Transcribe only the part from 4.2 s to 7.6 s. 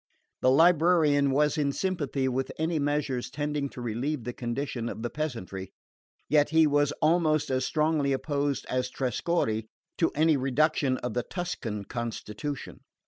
the condition of the peasantry; yet he was almost